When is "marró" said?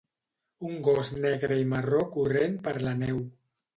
1.73-2.01